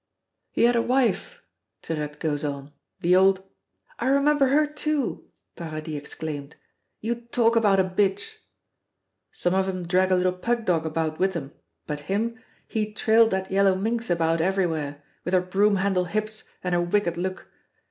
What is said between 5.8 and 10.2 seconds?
exclaimed. "You talk about a bitch!" "Some of 'em drag a